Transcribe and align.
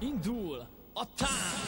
Indul 0.00 0.68
a 0.92 1.06
tánc! 1.14 1.66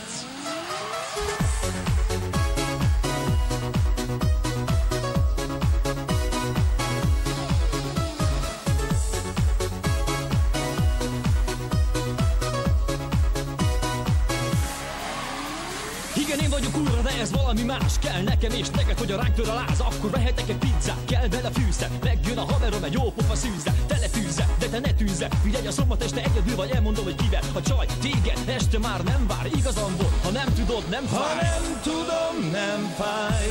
Igen, 16.19 16.38
én 16.38 16.50
vagyok 16.50 16.77
újra, 16.77 17.00
de 17.02 17.10
ez 17.20 17.32
valami 17.32 17.62
más 17.62 17.98
Kell 18.01 18.23
nekem 18.23 18.51
és 18.51 18.69
neked, 18.69 18.98
hogy 18.98 19.12
a 19.12 19.16
ránk 19.16 19.34
tör 19.34 19.48
a 19.48 19.55
láz 19.55 19.80
Akkor 19.80 20.10
vehetek 20.10 20.48
egy 20.48 20.56
pizzát, 20.56 21.05
kell 21.06 21.28
vele 21.28 21.51
fűszer 21.51 21.91
Megjön 22.02 22.38
a 22.38 22.45
haverom 22.52 22.84
egy 22.84 22.92
jó 22.92 23.12
pofa 23.12 23.34
szűzze 23.34 23.73
Teletűzze, 23.87 24.48
de 24.59 24.66
te 24.66 24.78
ne 24.78 24.92
tűzze. 24.92 25.28
Figyelj 25.42 25.66
a 25.66 25.70
szombat 25.70 26.02
este 26.02 26.20
egyedül 26.23 26.56
vagy 26.56 26.70
elmondom, 26.70 27.05
hogy 27.05 27.15
kivel. 27.15 27.41
A 27.55 27.62
csaj 27.62 27.87
téged 28.01 28.38
este 28.46 28.79
már 28.79 29.02
nem 29.02 29.27
vár 29.27 29.46
Igazam 29.57 29.96
volt, 29.96 30.23
ha 30.23 30.30
nem 30.30 30.55
tudod, 30.55 30.88
nem 30.91 31.07
Ha 31.07 31.16
fáj 31.16 31.34
nem 31.34 31.80
tudom, 31.83 32.51
nem 32.51 32.95
fáj, 32.96 33.48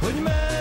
hogy 0.00 0.22
merre, 0.22 0.57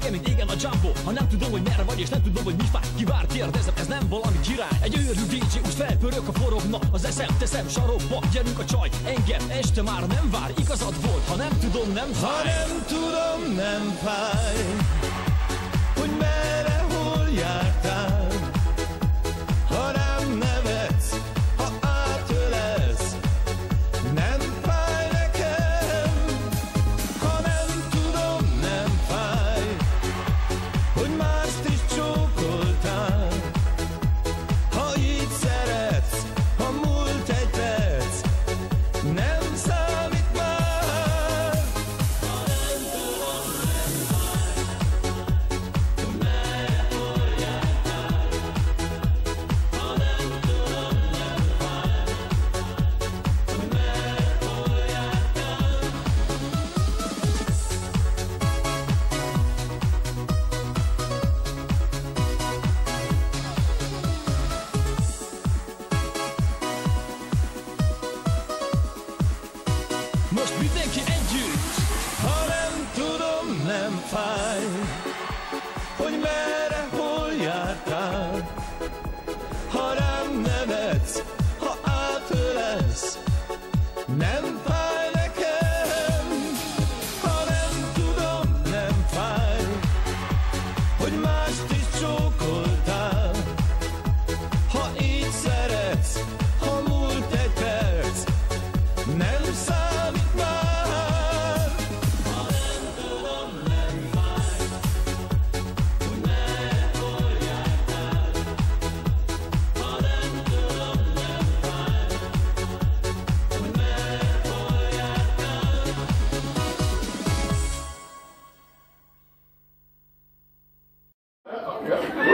hétvége, 0.00 0.10
mint 0.10 0.28
égen 0.28 0.48
a 0.48 0.54
jumbo. 0.60 1.00
Ha 1.04 1.10
nem 1.10 1.28
tudom, 1.28 1.50
hogy 1.50 1.62
merre 1.62 1.82
vagy, 1.82 2.00
és 2.00 2.08
nem 2.08 2.22
tudom, 2.22 2.44
hogy 2.44 2.54
mi 2.56 2.64
fáj 2.72 2.82
Kivár, 2.96 3.26
kérdezem, 3.26 3.74
ez 3.76 3.86
nem 3.86 4.08
valami 4.08 4.40
király. 4.40 4.78
Egy 4.82 4.96
őrű 4.96 5.26
DJ, 5.28 5.58
úgy 5.64 5.74
felpörök 5.74 6.28
a 6.28 6.32
forogna 6.32 6.78
Az 6.90 7.04
eszem, 7.04 7.36
teszem 7.38 7.68
sarokba, 7.68 8.18
gyerünk 8.32 8.58
a 8.58 8.64
csaj. 8.64 8.88
Engem 9.04 9.42
este 9.48 9.82
már 9.82 10.06
nem 10.06 10.30
vár, 10.30 10.52
igazad 10.58 10.94
volt. 11.06 11.24
Ha 11.28 11.34
nem 11.34 11.58
tudom, 11.60 11.92
nem 11.92 12.12
Ha 12.20 12.26
fáj 12.26 12.44
nem 12.44 12.84
tudom, 12.88 13.54
nem 13.54 13.98
fáj, 14.02 15.09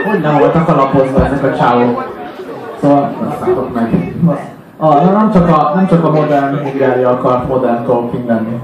Hogy 0.09 0.21
nem 0.21 0.37
voltak 0.37 0.69
alapozva 0.69 1.25
ezek 1.25 1.43
a 1.43 1.57
csávok? 1.57 2.15
Szóval, 2.81 3.13
basszátok 3.23 3.73
meg. 3.73 4.13
Ah, 4.77 5.05
na, 5.05 5.11
nem, 5.11 5.31
csak 5.31 5.47
a, 5.47 5.71
nem 5.75 5.87
csak 5.87 6.03
a 6.03 6.11
modern 6.11 6.57
Hungária 6.57 7.09
akart 7.09 7.47
modern 7.47 7.85
talking 7.85 8.27
lenni. 8.27 8.61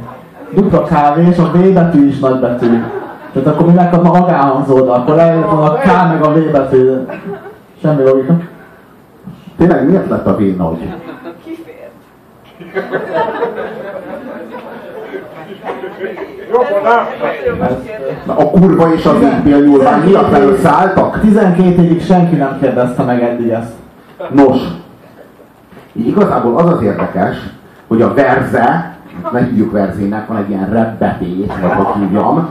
Dupla 0.53 0.83
kávé 0.83 1.27
és 1.27 1.37
a 1.37 1.43
V 1.43 1.73
betű 1.73 2.07
is 2.07 2.19
nagy 2.19 2.39
betű. 2.39 2.83
Tehát 3.33 3.47
akkor 3.47 3.65
mi 3.65 3.73
megkap 3.73 4.05
a 4.05 4.19
magánhangzód, 4.19 4.89
akkor 4.89 5.15
lejött 5.15 5.45
a 5.45 5.73
K 5.73 5.85
meg 5.85 6.23
a 6.23 6.33
V 6.33 6.51
betű. 6.51 6.91
Semmi 7.81 8.03
logika. 8.03 8.33
Tényleg 9.57 9.89
miért 9.89 10.09
lett 10.09 10.25
a 10.25 10.35
V 10.35 10.39
nagy? 10.39 10.57
Na, 10.57 10.67
a 18.25 18.49
kurva 18.49 18.93
és 18.93 19.05
az 19.05 19.21
épél 19.21 19.59
nyúlvány 19.59 20.03
miatt 20.03 20.31
már 20.31 20.41
összeálltak? 20.41 21.19
12 21.21 21.81
évig 21.81 22.03
senki 22.03 22.35
nem 22.35 22.59
kérdezte 22.59 23.03
meg 23.03 23.23
eddig 23.23 23.49
ezt. 23.49 23.73
Nos, 24.31 24.57
így 25.93 26.07
igazából 26.07 26.57
az 26.57 26.69
az 26.69 26.81
érdekes, 26.81 27.37
hogy 27.87 28.01
a 28.01 28.13
verze, 28.13 28.97
ne 29.31 29.39
hívjuk 29.39 29.71
verzének, 29.71 30.27
van 30.27 30.37
egy 30.37 30.49
ilyen 30.49 30.69
rebbetét, 30.69 31.53
vagy 31.61 31.71
hogy 31.71 32.01
hívjam, 32.01 32.49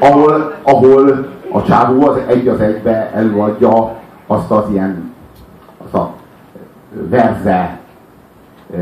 ahol, 0.00 0.54
ahol 0.62 1.28
a 1.52 1.62
csávó 1.62 2.08
az 2.08 2.16
egy 2.26 2.48
az 2.48 2.60
egybe 2.60 3.10
előadja 3.14 3.92
azt 4.26 4.50
az 4.50 4.64
ilyen, 4.70 5.12
az 5.86 6.00
a 6.00 6.12
verze 6.90 7.78
ö, 8.70 8.76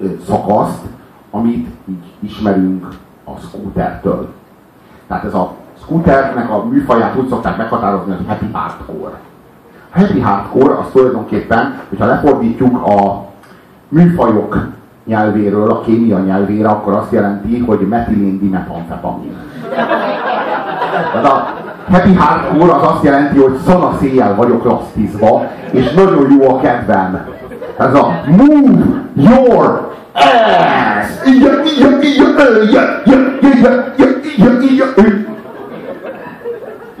ö, 0.00 0.06
szakaszt, 0.26 0.82
amit 1.30 1.68
így 1.88 2.04
ismerünk 2.20 2.88
a 3.24 3.30
scootertől. 3.40 4.28
Tehát 5.08 5.24
ez 5.24 5.34
a 5.34 5.54
scooternek 5.82 6.50
a 6.50 6.64
műfaját 6.64 7.16
úgy 7.16 7.28
szokták 7.28 7.56
meghatározni, 7.56 8.14
hogy 8.14 8.26
happy 8.26 8.46
hardcore. 8.52 9.20
A 9.92 9.98
happy 9.98 10.20
hardcore 10.20 10.78
az 10.78 10.86
tulajdonképpen, 10.92 11.80
hogyha 11.88 12.06
lefordítjuk 12.06 12.86
a 12.86 13.26
műfajok 13.88 14.66
nyelvéről 15.04 15.70
a 15.70 15.80
kémia 15.80 16.18
nyelvére, 16.18 16.68
akkor 16.68 16.92
azt 16.92 17.12
jelenti, 17.12 17.58
hogy 17.58 17.78
metilén-dimetamfetamin. 17.88 19.36
Tehát 21.12 21.24
a 21.24 21.54
happy 21.90 22.14
hardcore 22.14 22.72
az 22.72 22.82
azt 22.82 23.04
jelenti, 23.04 23.38
hogy 23.38 23.56
szana 23.66 23.96
széjjel 23.98 24.34
vagyok 24.34 24.64
rasszizva, 24.64 25.42
és 25.70 25.92
nagyon 25.92 26.30
jó 26.30 26.56
a 26.56 26.60
kedvem. 26.60 27.26
Ez 27.78 27.94
a 27.94 28.20
move 28.26 29.04
your 29.14 29.87
ass. 30.98 31.18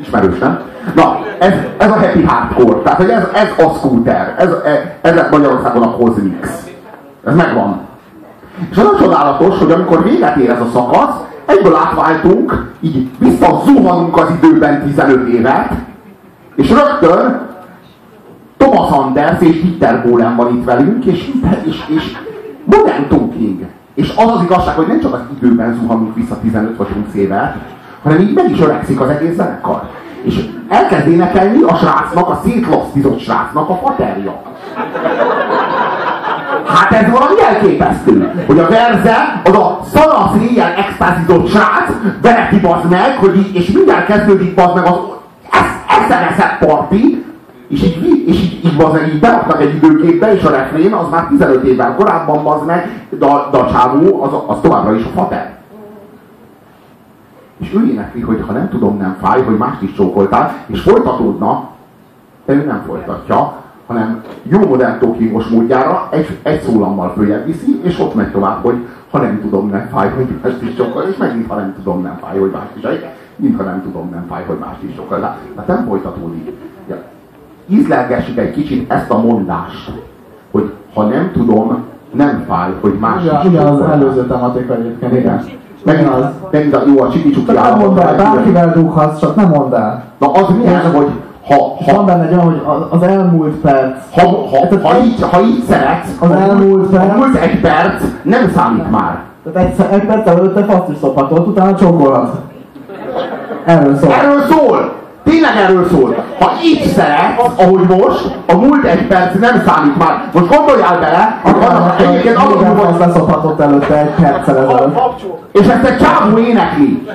Ismerős, 0.00 0.38
nem? 0.38 0.60
Na, 0.94 1.18
ez, 1.38 1.52
ez 1.78 1.90
a 1.90 1.98
happy 1.98 2.22
hardcore. 2.22 2.82
Tehát, 2.82 2.98
hogy 2.98 3.08
ez, 3.08 3.22
ez 3.32 3.64
a 3.64 3.74
scooter. 3.74 4.34
Ez, 4.38 4.48
e, 4.64 4.98
ez, 5.00 5.16
ez 5.16 5.30
Magyarországon 5.30 5.82
a 5.82 5.90
Cosmix. 5.90 6.48
Ez 7.24 7.34
megvan. 7.34 7.80
És 8.70 8.76
az 8.76 8.84
a 8.84 8.98
csodálatos, 8.98 9.58
hogy 9.58 9.70
amikor 9.70 10.02
véget 10.02 10.36
ér 10.36 10.50
ez 10.50 10.60
a 10.60 10.68
szakasz, 10.72 11.16
egyből 11.46 11.74
átváltunk, 11.74 12.72
így 12.80 13.08
visszazuhanunk 13.18 14.16
az 14.16 14.28
időben 14.42 14.82
15 14.82 15.28
évet, 15.28 15.72
és 16.54 16.70
rögtön 16.70 17.46
Thomas 18.56 18.90
Anders 18.90 19.40
és 19.40 19.62
Dieter 19.62 20.02
Bohlen 20.06 20.36
van 20.36 20.56
itt 20.56 20.64
velünk, 20.64 21.04
és, 21.04 21.30
és, 21.64 21.84
és 21.88 22.16
modern 22.76 23.08
talking. 23.08 23.66
És 23.94 24.12
az 24.16 24.30
az 24.34 24.42
igazság, 24.42 24.74
hogy 24.74 24.86
nem 24.86 25.00
csak 25.00 25.12
az 25.12 25.20
időben 25.36 25.78
zuhanunk 25.80 26.14
vissza 26.14 26.40
15 26.40 26.76
vagy 26.76 26.88
20 27.04 27.14
évet, 27.14 27.56
hanem 28.02 28.20
így 28.20 28.34
meg 28.34 28.50
is 28.50 28.60
öregszik 28.60 29.00
az 29.00 29.08
egész 29.08 29.34
zenekar. 29.34 29.82
És 30.22 30.48
elkezd 30.68 31.06
énekelni 31.06 31.62
a 31.62 31.76
srácnak, 31.76 32.28
a 32.28 32.40
szétlasztizott 32.44 33.20
srácnak 33.20 33.68
a 33.68 33.74
faterja. 33.82 34.42
Hát 36.66 36.92
ez 36.92 37.10
valami 37.10 37.42
elképesztő, 37.48 38.44
hogy 38.46 38.58
a 38.58 38.68
verze, 38.68 39.40
az 39.44 39.54
a 39.54 39.80
szanasz 39.92 40.42
éjjel 40.42 40.72
extázizott 40.76 41.48
srác, 41.48 41.90
vereti 42.22 42.60
bazd 42.60 42.88
meg, 42.90 43.16
hogy 43.16 43.36
így, 43.36 43.54
és 43.54 43.70
mindjárt 43.70 44.06
kezdődik 44.06 44.54
bazd 44.54 44.74
meg 44.74 44.84
az 44.86 44.98
eszemeszett 45.88 46.58
parti, 46.58 47.24
és 47.68 47.82
így, 47.82 48.24
és 48.26 48.42
így, 48.42 48.64
így 48.64 48.76
bazd 48.76 48.92
meg, 48.92 49.08
így 49.14 49.20
beraknak 49.20 49.60
egy 49.60 49.74
időképbe, 49.74 50.34
és 50.34 50.42
a 50.42 50.50
refrén 50.50 50.92
az 50.92 51.08
már 51.10 51.26
15 51.26 51.64
évvel 51.64 51.94
korábban 51.94 52.44
bazd 52.44 52.66
meg, 52.66 53.06
de 53.10 53.26
de 53.50 53.58
a 53.58 53.70
csávó 53.70 54.22
az, 54.22 54.30
az 54.46 54.56
továbbra 54.62 54.94
is 54.94 55.04
a 55.04 55.08
fater. 55.08 55.56
És 57.58 57.74
ő 57.74 57.86
énekli, 57.86 58.20
hogy 58.20 58.44
ha 58.46 58.52
nem 58.52 58.68
tudom, 58.68 58.96
nem 58.96 59.16
fáj, 59.20 59.42
hogy 59.42 59.56
mást 59.56 59.82
is 59.82 59.92
csókoltál, 59.92 60.64
és 60.66 60.80
folytatódna, 60.80 61.68
de 62.44 62.52
ő 62.52 62.64
nem 62.64 62.82
folytatja, 62.86 63.52
hanem 63.86 64.22
jó 64.42 64.58
modern 64.58 64.98
talkingos 64.98 65.46
módjára 65.46 66.08
egy, 66.10 66.38
egy 66.42 66.60
szólammal 66.60 67.12
följebb 67.16 67.46
viszi, 67.46 67.80
és 67.82 67.98
ott 67.98 68.14
megy 68.14 68.30
tovább, 68.30 68.62
hogy 68.62 68.86
ha 69.10 69.18
nem 69.18 69.40
tudom, 69.40 69.68
nem 69.68 69.88
fáj, 69.92 70.10
hogy 70.10 70.26
mást 70.42 70.62
is 70.62 70.74
sokkal, 70.74 71.02
és 71.02 71.16
megint 71.16 71.48
ha 71.48 71.54
nem 71.54 71.74
tudom, 71.74 72.02
nem 72.02 72.18
fáj, 72.22 72.38
hogy 72.38 72.50
mást 72.50 72.76
is 72.76 72.82
mint 73.36 73.56
ha 73.56 73.62
nem 73.62 73.82
tudom, 73.82 74.10
nem 74.10 74.26
fáj, 74.28 74.44
hogy 74.46 74.58
mást 74.58 74.82
is 74.82 74.94
sokkal. 74.94 75.18
Tehát 75.54 75.66
nem 75.66 75.86
folytatódik. 75.86 76.52
Ja. 76.88 77.02
Ízlelgessük 77.68 78.38
egy 78.38 78.52
kicsit 78.52 78.92
ezt 78.92 79.10
a 79.10 79.18
mondást, 79.18 79.92
hogy 80.50 80.72
ha 80.94 81.02
nem 81.02 81.30
tudom, 81.32 81.84
nem 82.12 82.44
fáj, 82.48 82.70
hogy 82.80 82.94
más 83.00 83.24
ja, 83.24 83.40
is 83.42 83.50
Igen, 83.50 83.66
az 83.66 83.80
előző 83.80 84.26
tematika 84.26 84.74
egyébként. 84.74 85.12
Igen. 85.12 85.44
Megint, 85.84 86.08
az, 86.08 86.24
megint 86.50 86.74
a, 86.74 86.82
jó, 86.86 87.02
a 87.02 87.10
csiki 87.10 87.30
csuki 87.30 87.46
Csak 87.46 87.62
nem 87.62 87.78
mondd 87.78 87.98
el, 87.98 88.16
bárkivel 88.16 88.72
dughatsz, 88.72 89.20
csak 89.20 89.36
nem 89.36 89.48
mondd 89.48 89.74
el. 89.74 90.04
Na 90.18 90.32
az 90.32 90.46
milyen, 90.56 90.92
hogy 90.92 91.08
ha, 91.46 91.54
ha, 91.84 91.94
van 91.94 92.06
benne 92.06 92.24
egy 92.26 92.32
olyan, 92.32 92.44
hogy 92.44 92.62
az 92.90 93.02
elmúlt 93.02 93.54
perc. 93.54 93.96
Ha, 94.12 94.22
ha, 94.26 94.88
ha, 94.88 94.98
így, 95.04 95.22
ha 95.22 95.40
így 95.40 95.62
szeretsz, 95.68 96.16
az 96.20 96.30
elmúlt 96.30 96.90
perc. 96.90 97.16
múlt 97.16 97.36
egy 97.36 97.60
perc 97.60 98.02
nem 98.22 98.50
számít 98.54 98.90
már. 98.90 99.18
Tehát 99.52 99.68
egy, 99.68 99.86
egy 99.90 100.06
perc 100.06 100.26
előtt 100.26 100.54
te 100.54 100.64
faszt 100.64 100.88
is 100.88 100.96
szophatod, 100.96 101.48
utána 101.48 101.74
csókolhatsz. 101.74 102.36
Erről 103.64 103.96
szól. 103.96 104.12
Erről 104.12 104.40
szól! 104.48 104.97
Tényleg 105.28 105.56
erről 105.56 105.86
szól. 105.90 106.24
Ha 106.40 106.50
így 106.64 106.86
szeretsz, 106.86 107.52
ahogy 107.56 107.86
most, 107.88 108.36
a 108.46 108.56
múlt 108.56 108.84
egy 108.84 109.06
perc 109.06 109.34
nem 109.40 109.62
számít 109.66 109.98
már. 109.98 110.24
Most 110.32 110.56
gondoljál 110.56 110.98
bele, 110.98 111.40
hogy 111.42 111.54
annak 111.68 112.00
egyébként 112.00 112.36
alapul 112.36 112.74
volt... 112.74 112.98
leszophatott 112.98 113.60
előtte 113.60 114.00
egy 114.00 114.10
perccel 114.20 114.56
ezelőtt. 114.56 114.98
És 115.52 115.66
ezt 115.66 115.84
egy 115.84 115.98
csávó 115.98 116.38
énekli. 116.38 117.06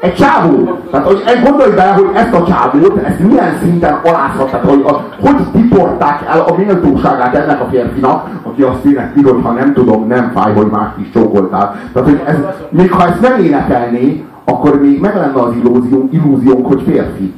Egy 0.00 0.14
csávó. 0.14 0.78
Tehát, 0.90 1.06
hogy 1.06 1.22
gondolj 1.44 1.70
bele, 1.70 1.92
hogy 1.92 2.10
ezt 2.14 2.34
a 2.34 2.44
csávót, 2.44 3.04
ezt 3.04 3.18
milyen 3.18 3.58
szinten 3.62 3.98
alázhatták, 4.04 4.64
hogy 4.64 4.84
a, 4.86 5.02
hogy 5.20 5.36
tiporták 5.52 6.24
el 6.28 6.40
a 6.40 6.56
méltóságát 6.56 7.34
ennek 7.34 7.60
a 7.60 7.66
férfinak, 7.70 8.28
aki 8.42 8.62
azt 8.62 8.84
énekli, 8.84 9.22
hogy 9.22 9.40
ha 9.42 9.50
nem 9.50 9.72
tudom, 9.72 10.06
nem 10.06 10.32
fáj, 10.34 10.52
hogy 10.54 10.66
mást 10.66 10.98
is 10.98 11.10
csókoltál. 11.14 11.76
Tehát, 11.92 12.08
hogy 12.08 12.20
ez, 12.24 12.36
még 12.68 12.92
ha 12.92 13.06
ezt 13.06 13.20
nem 13.20 13.40
énekelné, 13.40 14.24
akkor 14.44 14.80
még 14.80 15.00
meg 15.00 15.16
lenne 15.16 15.40
az 15.40 15.52
illúzió, 15.54 16.08
illúziónk, 16.12 16.66
hogy 16.66 16.82
férfi. 16.86 17.34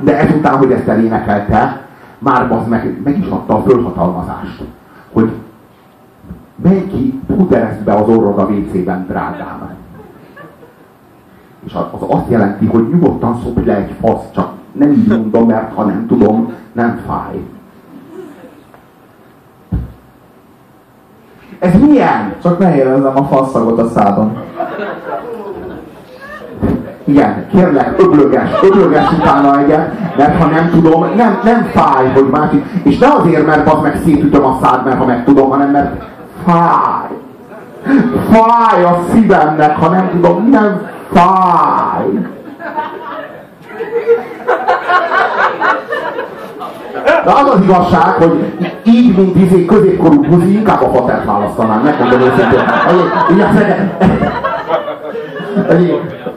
De 0.00 0.18
ezután, 0.18 0.56
hogy 0.56 0.72
ezt 0.72 0.88
elénekelte, 0.88 1.86
már 2.18 2.52
az 2.52 2.68
meg, 2.68 3.00
meg 3.04 3.18
is 3.18 3.26
adta 3.26 3.54
a 3.54 3.62
fölhatalmazást, 3.62 4.62
hogy 5.12 5.30
menj 6.62 6.86
ki, 6.86 7.20
pudereszt 7.26 7.82
be 7.82 7.94
az 7.94 8.08
orrod 8.08 8.38
a 8.38 8.44
WC-ben, 8.44 9.06
drágám. 9.08 9.74
És 11.64 11.74
az 11.74 12.00
azt 12.08 12.30
jelenti, 12.30 12.66
hogy 12.66 12.88
nyugodtan 12.88 13.40
szopj 13.42 13.64
le 13.64 13.76
egy 13.76 13.94
fasz, 14.00 14.30
csak 14.34 14.52
nem 14.72 14.90
így 14.90 15.08
mondom, 15.08 15.46
mert 15.46 15.74
ha 15.74 15.84
nem 15.84 16.06
tudom, 16.06 16.52
nem 16.72 17.00
fáj. 17.06 17.40
Ez 21.58 21.80
milyen? 21.80 22.34
Csak 22.42 22.58
ne 22.58 22.76
érezzem 22.76 23.16
a 23.16 23.24
faszagot 23.24 23.78
a 23.78 23.88
szádon. 23.88 24.36
Igen, 27.08 27.46
kérlek, 27.52 27.94
öblöges, 27.98 28.50
öblöges 28.62 29.12
utána 29.12 29.58
egyet, 29.58 29.92
mert 30.16 30.42
ha 30.42 30.46
nem 30.48 30.70
tudom, 30.70 31.06
nem, 31.16 31.38
nem 31.44 31.70
fáj, 31.74 32.12
hogy 32.14 32.28
másik. 32.30 32.64
És 32.82 32.98
ne 32.98 33.06
azért, 33.18 33.46
mert 33.46 33.72
az 33.72 33.80
meg 33.82 34.00
szétütöm 34.04 34.44
a 34.44 34.58
szád, 34.62 34.84
mert 34.84 34.98
ha 34.98 35.04
meg 35.04 35.24
tudom, 35.24 35.50
hanem 35.50 35.70
mert 35.70 36.04
fáj. 36.46 37.08
Fáj 38.30 38.84
a 38.84 38.98
szívemnek, 39.12 39.76
ha 39.76 39.88
nem 39.88 40.08
tudom, 40.10 40.48
nem 40.50 40.88
fáj. 41.12 42.06
De 47.24 47.32
az 47.32 47.50
az 47.54 47.60
igazság, 47.62 48.14
hogy 48.14 48.52
így, 48.82 49.16
mint 49.16 49.36
izé 49.36 49.64
középkorú 49.64 50.20
buzi, 50.20 50.52
inkább 50.52 50.82
a 50.82 50.88
fatert 50.94 51.24
választanám, 51.24 51.80
megmondom 51.80 52.20
őszintén. 52.20 52.64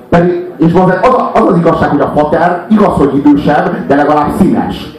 Pedig, 0.10 0.38
és 0.59 0.73
az, 0.73 0.94
az, 1.01 1.15
az 1.33 1.47
az 1.47 1.57
igazság, 1.57 1.89
hogy 1.89 2.01
a 2.01 2.11
fater 2.15 2.65
igaz, 2.69 2.97
hogy 2.97 3.15
idősebb, 3.15 3.88
de 3.88 3.95
legalább 3.95 4.31
színes. 4.39 4.97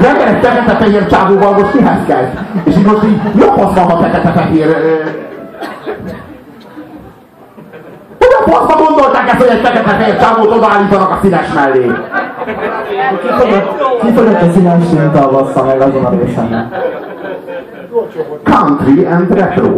Nem 0.00 0.16
egy 0.26 0.44
fekete-fehér 0.44 1.06
csávóval 1.06 1.52
most 1.52 1.74
mihez 1.74 2.04
kell? 2.06 2.24
És 2.64 2.76
így 2.76 2.84
most 2.84 3.04
így 3.04 3.20
jobb 3.38 3.58
az 3.58 3.74
van, 3.74 3.90
ha 3.90 3.96
fekete-fehér... 3.96 4.76
Hogy 8.18 8.36
a 8.38 8.50
faszba 8.50 8.84
gondolták 8.84 9.28
ezt, 9.32 9.42
hogy 9.42 9.56
egy 9.56 9.60
fekete-fehér 9.64 10.18
csávót 10.18 10.50
odaállítanak 10.50 11.10
a 11.10 11.18
színes 11.22 11.52
mellé? 11.54 11.92
Ki 14.00 14.12
fogott 14.12 14.40
a 14.40 14.52
színes 14.52 14.88
minta 14.92 15.30
bassza 15.30 15.64
meg 15.64 15.80
azon 15.80 16.04
a 16.04 16.10
részen? 16.10 16.72
Country 18.44 19.04
and 19.04 19.34
retro. 19.34 19.76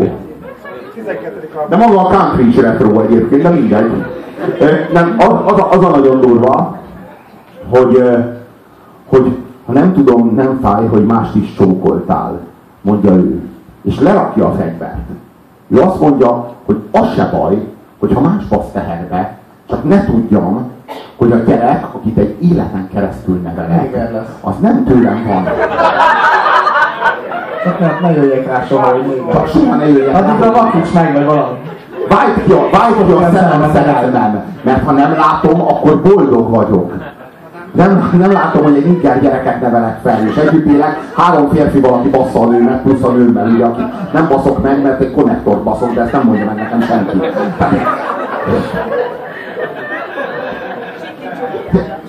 De 1.68 1.76
maga 1.76 2.00
a 2.00 2.16
country 2.16 2.48
is 2.48 2.56
retro 2.56 3.00
egyébként, 3.00 3.42
de 3.42 3.48
mindegy. 3.48 4.04
Nem, 4.92 5.16
az, 5.18 5.52
az, 5.52 5.64
az 5.70 5.84
a 5.84 5.88
nagyon 5.88 6.20
durva, 6.20 6.78
hogy, 7.68 8.02
hogy 9.06 9.36
ha 9.66 9.72
nem 9.72 9.92
tudom, 9.92 10.34
nem 10.34 10.58
fáj, 10.62 10.86
hogy 10.86 11.06
mást 11.06 11.34
is 11.34 11.54
csókoltál, 11.54 12.40
mondja 12.80 13.12
ő. 13.12 13.40
És 13.82 14.00
lerakja 14.00 14.46
a 14.46 14.52
fegyvert. 14.52 15.08
Ő 15.68 15.80
azt 15.80 16.00
mondja, 16.00 16.54
hogy 16.64 16.76
az 16.90 17.14
se 17.14 17.28
baj, 17.32 17.68
hogyha 17.98 18.20
más 18.20 18.44
basz 18.44 18.70
teherbe, 18.72 19.38
csak 19.68 19.84
ne 19.84 20.04
tudjam, 20.04 20.70
hogy 21.16 21.32
a 21.32 21.36
gyerek, 21.36 21.94
akit 21.94 22.18
egy 22.18 22.36
életen 22.40 22.88
keresztül 22.92 23.36
nevelek, 23.36 23.96
az 24.40 24.54
nem 24.60 24.84
tőlem 24.84 25.24
van. 25.26 25.44
Csak 27.64 28.00
ne, 28.00 28.10
jöjjek 28.10 28.46
rá 28.46 28.64
soha, 28.68 28.86
hogy 28.90 29.04
még 29.06 29.22
soha 29.52 29.76
ne 29.76 29.88
jöjjek 29.88 30.12
rá. 30.12 30.18
Addigra 30.18 30.52
vakíts 30.52 30.92
meg, 30.92 31.12
vagy 31.12 31.24
valami. 31.24 31.58
Vágy 32.08 32.44
ki 32.44 32.52
a, 32.52 32.68
vágy 32.72 33.06
ki 33.06 33.12
a 33.12 33.30
szemem 33.32 33.70
szerelmem, 33.72 34.42
mert 34.62 34.84
ha 34.84 34.92
nem 34.92 35.16
látom, 35.16 35.60
akkor 35.60 36.02
boldog 36.02 36.50
vagyok. 36.50 36.92
Nem, 37.72 38.10
nem 38.18 38.32
látom, 38.32 38.62
hogy 38.62 38.76
egy 38.76 38.86
inger 38.86 39.20
gyereket 39.20 39.60
nevelek 39.60 39.98
fel, 40.02 40.26
és 40.28 40.36
együtt 40.36 40.66
élek 40.66 40.98
három 41.16 41.48
férfi 41.48 41.80
valaki 41.80 42.08
bassza 42.08 42.40
a 42.40 42.46
nőnek, 42.46 42.82
plusz 42.82 43.02
a 43.02 43.10
nőmmel, 43.10 43.46
ugye, 43.46 43.64
aki 43.64 43.82
nem 44.12 44.28
baszok 44.28 44.62
meg, 44.62 44.82
mert 44.82 45.00
egy 45.00 45.12
konnektort 45.12 45.62
baszok, 45.62 45.94
de 45.94 46.00
ezt 46.00 46.12
nem 46.12 46.22
mondja 46.22 46.44
meg 46.44 46.54
nekem 46.54 46.80
senki. 46.82 47.16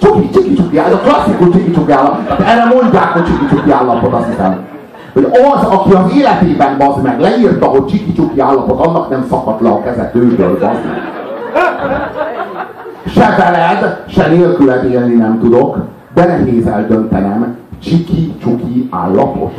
Csuki, 0.01 0.29
csiki, 0.29 0.53
csuki, 0.53 0.77
ez 0.77 0.93
a 0.93 0.97
klasszikus 0.97 1.49
csiki, 1.49 1.71
csuki 1.71 1.91
állapot. 1.91 2.39
Erre 2.39 2.65
mondják, 2.65 3.07
hogy 3.07 3.23
csiki, 3.23 3.45
csuki 3.55 3.71
állapot, 3.71 4.13
azt 4.13 4.27
hiszem 4.27 4.70
hogy 5.13 5.27
az, 5.31 5.63
aki 5.63 5.93
az 5.93 6.13
életében 6.15 6.77
bazd 6.77 7.01
meg 7.01 7.19
leírta, 7.19 7.65
hogy 7.65 7.85
csiki-csuki 7.85 8.39
állapot, 8.39 8.85
annak 8.85 9.09
nem 9.09 9.25
szakadt 9.29 9.61
le 9.61 9.69
a 9.69 9.81
keze 9.81 10.09
tőből, 10.13 10.59
bazd 10.59 10.85
meg. 10.85 11.01
Se 13.07 13.35
veled, 13.37 14.03
se 14.07 14.27
nélküled 14.27 14.91
élni 14.91 15.13
nem 15.13 15.39
tudok, 15.39 15.77
de 16.13 16.25
nehéz 16.25 16.67
eldöntenem, 16.67 17.57
csiki-csuki 17.83 18.87
állapot. 18.91 19.53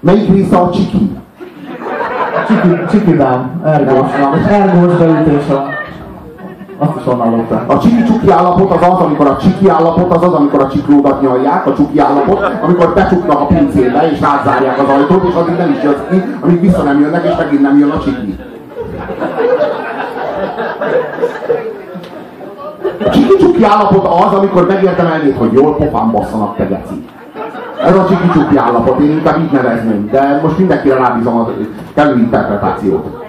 Melyik 0.00 0.32
része 0.32 0.56
a 0.56 0.70
csiki? 0.70 1.16
Csiki, 2.46 2.84
csikidám, 2.90 3.62
ergós, 3.64 4.10
ergós 4.48 4.96
beütése. 4.96 5.77
Azt 6.78 6.96
is 7.00 7.06
onnan. 7.06 7.46
A 7.66 7.78
csiki 7.78 8.02
csuki 8.04 8.30
állapot 8.30 8.70
az 8.70 8.88
az, 8.90 9.00
amikor 9.00 9.26
a 9.26 9.36
csiki 9.36 9.68
állapot 9.68 10.16
az 10.16 10.22
az, 10.22 10.32
amikor 10.32 10.60
a 10.60 10.68
csiklódat 10.68 11.20
nyalják, 11.20 11.66
a 11.66 11.74
csuki 11.74 11.98
állapot, 11.98 12.50
amikor 12.62 12.94
becsuknak 12.94 13.40
a 13.40 13.46
pincébe 13.46 14.10
és 14.10 14.20
rázárják 14.20 14.78
az 14.78 14.88
ajtót, 14.88 15.28
és 15.28 15.34
addig 15.34 15.56
nem 15.56 15.70
is 15.70 15.82
jössz 15.82 16.08
ki, 16.10 16.22
amíg 16.40 16.60
vissza 16.60 16.82
nem 16.82 17.00
jönnek, 17.00 17.24
és 17.24 17.36
megint 17.38 17.62
nem 17.62 17.78
jön 17.78 17.90
a 17.90 17.98
csiki. 17.98 18.38
A 23.04 23.10
csiki 23.10 23.36
csuki 23.38 23.64
állapot 23.64 24.06
az, 24.06 24.32
amikor 24.38 24.66
megérdemelnéd, 24.66 25.36
hogy 25.36 25.52
jól 25.52 25.76
pofán 25.76 26.10
basszanak 26.10 26.56
te 26.56 26.64
geci. 26.64 27.04
Ez 27.84 27.96
a 27.96 28.06
csiki 28.08 28.28
csuki 28.32 28.56
állapot, 28.56 28.98
én 28.98 29.10
inkább 29.10 29.38
így 29.40 29.50
nevezném, 29.50 30.08
de 30.10 30.40
most 30.42 30.58
mindenkire 30.58 30.94
rábízom 30.94 31.36
a 31.36 31.48
kellő 31.94 32.18
interpretációt. 32.18 33.27